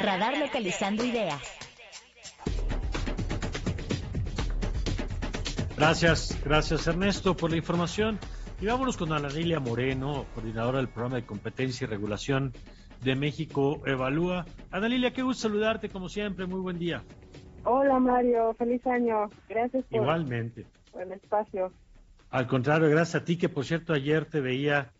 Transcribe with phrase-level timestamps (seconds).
[0.00, 1.40] Radar localizando ideas.
[5.76, 8.18] Gracias, gracias Ernesto por la información.
[8.60, 12.54] Y vámonos con Ana Lilia Moreno, coordinadora del programa de competencia y regulación
[13.02, 14.46] de México Evalúa.
[14.70, 17.02] Ana Lilia, qué gusto saludarte como siempre, muy buen día.
[17.64, 19.28] Hola Mario, feliz año.
[19.48, 20.64] Gracias por, Igualmente.
[20.98, 21.72] el espacio.
[22.30, 24.92] Al contrario, gracias a ti, que por cierto ayer te veía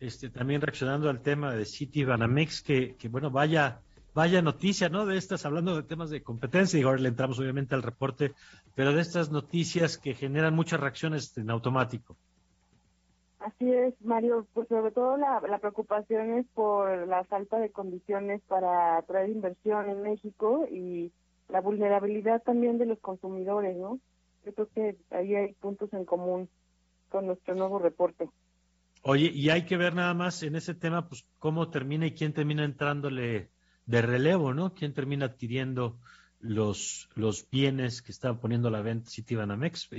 [0.00, 3.80] este, también reaccionando al tema de City Banamex, que, que bueno, vaya,
[4.14, 5.06] vaya noticia, ¿no?
[5.06, 8.32] De estas, hablando de temas de competencia, y ahora le entramos obviamente al reporte,
[8.74, 12.16] pero de estas noticias que generan muchas reacciones en automático.
[13.40, 18.40] Así es, Mario, pues sobre todo la, la preocupación es por la falta de condiciones
[18.48, 21.12] para atraer inversión en México y
[21.50, 23.98] la vulnerabilidad también de los consumidores, ¿no?
[24.46, 26.48] Yo creo que ahí hay puntos en común
[27.10, 28.30] con nuestro nuevo reporte.
[29.02, 32.32] Oye, y hay que ver nada más en ese tema, pues cómo termina y quién
[32.32, 33.50] termina entrándole
[33.86, 34.74] de relevo, ¿no?
[34.74, 35.98] ¿Quién termina adquiriendo
[36.40, 39.90] los, los bienes que está poniendo a la venta Citibanamex?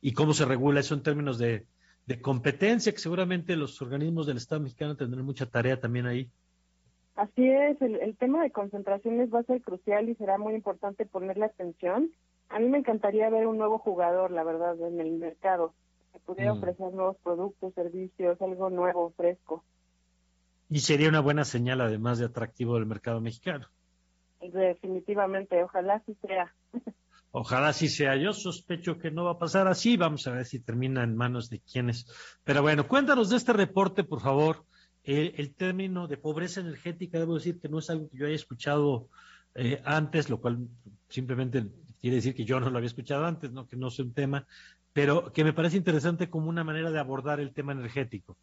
[0.00, 1.66] ¿Y cómo se regula eso en términos de,
[2.06, 2.92] de competencia?
[2.92, 6.30] Que seguramente los organismos del Estado mexicano tendrán mucha tarea también ahí.
[7.16, 11.06] Así es, el, el tema de concentraciones va a ser crucial y será muy importante
[11.06, 12.10] ponerle atención.
[12.48, 15.74] A mí me encantaría ver un nuevo jugador, la verdad, en el mercado,
[16.12, 16.58] que pudiera Mm.
[16.58, 19.64] ofrecer nuevos productos, servicios, algo nuevo, fresco.
[20.74, 23.68] Y sería una buena señal, además de atractivo del mercado mexicano.
[24.40, 26.52] Definitivamente, ojalá sí sea.
[27.30, 28.16] Ojalá sí sea.
[28.16, 29.96] Yo sospecho que no va a pasar así.
[29.96, 32.06] Vamos a ver si termina en manos de quienes.
[32.42, 34.64] Pero bueno, cuéntanos de este reporte, por favor.
[35.04, 38.34] El, el término de pobreza energética, debo decir que no es algo que yo haya
[38.34, 39.08] escuchado
[39.54, 40.66] eh, antes, lo cual
[41.08, 41.66] simplemente
[42.00, 44.44] quiere decir que yo no lo había escuchado antes, no que no es un tema,
[44.92, 48.36] pero que me parece interesante como una manera de abordar el tema energético.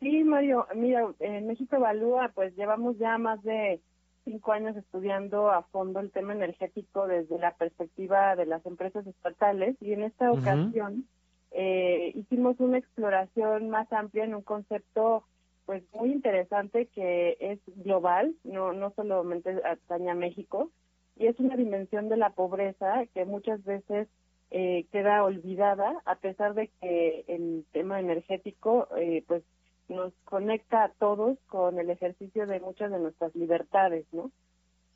[0.00, 3.80] Sí, Mario, mira, en México Evalúa, pues llevamos ya más de
[4.24, 9.76] cinco años estudiando a fondo el tema energético desde la perspectiva de las empresas estatales
[9.80, 11.06] y en esta ocasión
[11.50, 15.24] eh, hicimos una exploración más amplia en un concepto
[15.64, 20.70] pues muy interesante que es global, no, no solamente atañe a México,
[21.16, 24.08] y es una dimensión de la pobreza que muchas veces
[24.50, 29.42] eh, queda olvidada a pesar de que el tema energético eh, pues
[29.88, 34.30] nos conecta a todos con el ejercicio de muchas de nuestras libertades, ¿no?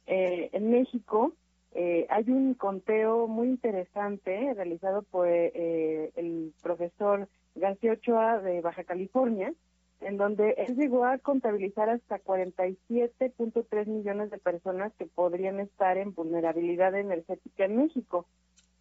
[0.07, 1.33] Eh, en México
[1.75, 8.85] eh, hay un conteo muy interesante realizado por eh, el profesor García Ochoa de Baja
[8.85, 9.55] California,
[10.01, 16.13] en donde él llegó a contabilizar hasta 47.3 millones de personas que podrían estar en
[16.15, 18.27] vulnerabilidad energética en México.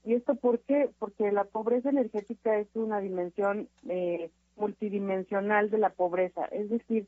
[0.04, 0.90] ¿Y esto por qué?
[0.98, 6.46] Porque la pobreza energética es una dimensión eh, multidimensional de la pobreza.
[6.46, 7.08] Es decir,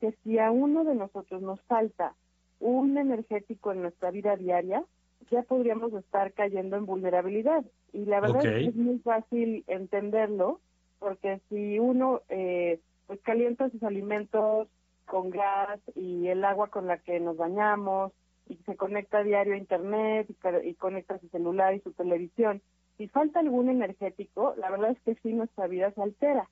[0.00, 2.14] que si a uno de nosotros nos falta
[2.60, 4.84] un energético en nuestra vida diaria,
[5.30, 7.64] ya podríamos estar cayendo en vulnerabilidad.
[7.92, 10.60] Y la verdad es que es muy fácil entenderlo,
[10.98, 14.68] porque si uno eh, pues calienta sus alimentos
[15.06, 18.12] con gas y el agua con la que nos bañamos
[18.48, 22.62] y se conecta a diario a internet y, y conecta su celular y su televisión,
[22.96, 26.48] si falta algún energético, la verdad es que sí nuestra vida se altera.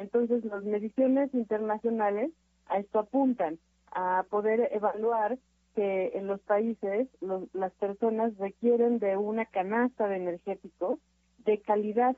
[0.00, 2.30] Entonces, las mediciones internacionales
[2.66, 3.58] a esto apuntan,
[3.92, 5.38] a poder evaluar
[5.74, 10.98] que en los países los- las personas requieren de una canasta de energéticos
[11.44, 12.16] de calidad.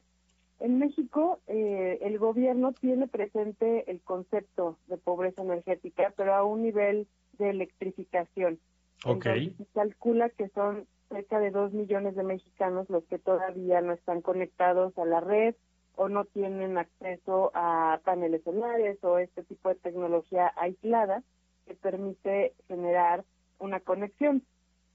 [0.61, 6.63] En México, eh, el gobierno tiene presente el concepto de pobreza energética, pero a un
[6.63, 8.61] nivel de electrificación.
[9.05, 9.27] Ok.
[9.27, 13.93] Entonces, se calcula que son cerca de dos millones de mexicanos los que todavía no
[13.93, 15.57] están conectados a la red
[16.03, 21.23] o no tienen acceso a paneles solares o este tipo de tecnología aislada
[21.65, 23.25] que permite generar
[23.61, 24.43] una conexión.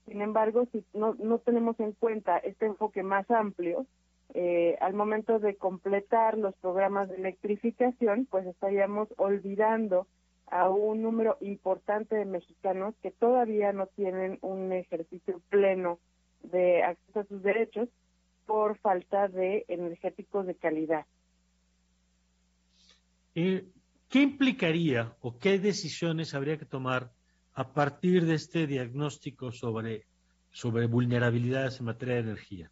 [0.06, 3.86] Sin embargo, si no, no tenemos en cuenta este enfoque más amplio,
[4.34, 10.06] eh, al momento de completar los programas de electrificación, pues estaríamos olvidando
[10.50, 15.98] a un número importante de mexicanos que todavía no tienen un ejercicio pleno
[16.42, 17.88] de acceso a sus derechos
[18.48, 21.04] por falta de energéticos de calidad.
[23.34, 23.66] Eh,
[24.08, 27.10] ¿Qué implicaría o qué decisiones habría que tomar
[27.52, 30.06] a partir de este diagnóstico sobre,
[30.50, 32.70] sobre vulnerabilidades en materia de energía?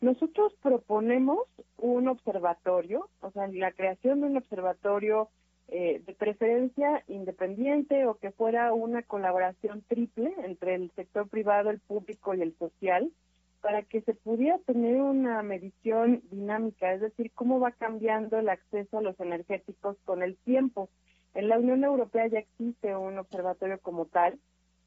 [0.00, 1.40] Nosotros proponemos
[1.76, 5.28] un observatorio, o sea, la creación de un observatorio
[5.68, 11.80] eh, de preferencia independiente o que fuera una colaboración triple entre el sector privado, el
[11.80, 13.12] público y el social,
[13.60, 18.98] para que se pudiera tener una medición dinámica, es decir, cómo va cambiando el acceso
[18.98, 20.88] a los energéticos con el tiempo.
[21.34, 24.38] En la Unión Europea ya existe un observatorio como tal,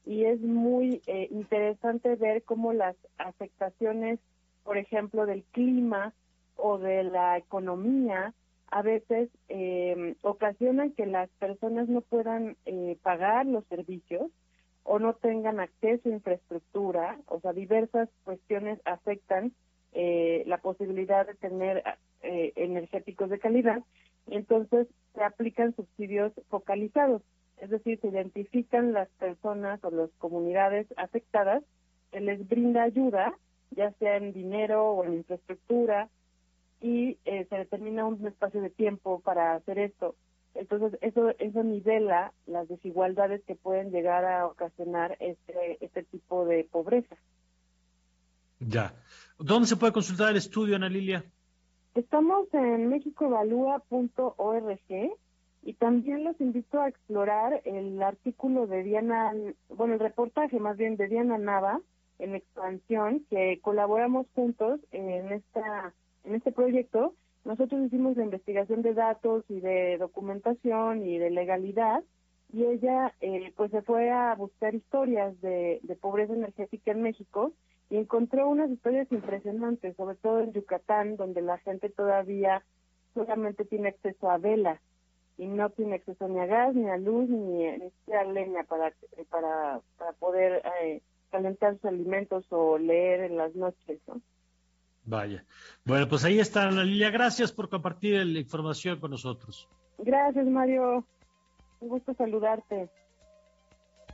[0.04, 4.18] y es muy eh, interesante ver cómo las afectaciones,
[4.64, 6.12] por ejemplo, del clima
[6.56, 8.34] o de la economía,
[8.70, 14.30] a veces eh, ocasionan que las personas no puedan eh, pagar los servicios
[14.84, 19.52] o no tengan acceso a infraestructura, o sea, diversas cuestiones afectan
[19.92, 21.82] eh, la posibilidad de tener
[22.22, 23.82] eh, energéticos de calidad,
[24.26, 27.22] entonces se aplican subsidios focalizados,
[27.58, 31.62] es decir, se identifican las personas o las comunidades afectadas,
[32.10, 33.34] se les brinda ayuda,
[33.70, 36.08] ya sea en dinero o en infraestructura,
[36.80, 40.16] y eh, se determina un espacio de tiempo para hacer esto.
[40.54, 46.64] Entonces, eso, eso nivela las desigualdades que pueden llegar a ocasionar este, este tipo de
[46.64, 47.16] pobreza.
[48.60, 48.94] Ya.
[49.38, 51.24] ¿Dónde se puede consultar el estudio, Ana Lilia?
[51.94, 54.78] Estamos en mexicoevalúa.org
[55.64, 59.32] y también los invito a explorar el artículo de Diana,
[59.68, 61.80] bueno, el reportaje más bien de Diana Nava
[62.18, 65.92] en Expansión, que colaboramos juntos en esta
[66.24, 72.02] en este proyecto nosotros hicimos la investigación de datos y de documentación y de legalidad
[72.52, 77.52] y ella eh, pues se fue a buscar historias de, pobreza energética en México
[77.88, 82.62] y encontró unas historias impresionantes, sobre todo en Yucatán, donde la gente todavía
[83.14, 84.80] solamente tiene acceso a vela
[85.38, 88.92] y no tiene acceso ni a gas, ni a luz, ni, a leña para,
[89.30, 91.00] para, para poder eh,
[91.30, 94.20] calentar sus alimentos o leer en las noches, ¿no?
[95.04, 95.44] Vaya.
[95.84, 97.10] Bueno, pues ahí está, Ana Lilia.
[97.10, 99.68] Gracias por compartir la información con nosotros.
[99.98, 101.04] Gracias, Mario.
[101.80, 102.88] Un gusto saludarte.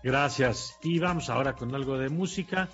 [0.03, 0.79] Gracias.
[0.83, 2.69] Y vamos ahora con algo de música.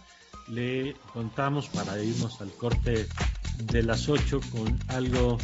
[0.49, 3.07] Le contamos para irnos al corte
[3.73, 5.39] de las 8 con algo